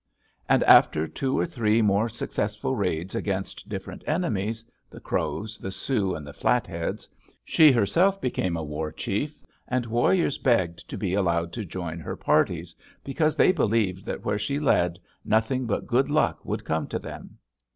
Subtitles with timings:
[0.49, 6.15] And after two or three more successful raids against different enemies, the Crows, the Sioux,
[6.15, 7.07] and the Flatheads,
[7.45, 12.15] she herself became a war chief, and warriors begged to be allowed to join her
[12.15, 16.97] parties, because they believed that where she led nothing but good luck would come to
[16.97, 17.37] them.